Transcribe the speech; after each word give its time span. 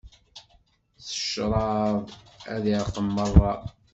S 1.05 1.07
tecraḍ 1.07 1.95
ad 2.53 2.63
irqem 2.73 3.07
merra. 3.15 3.53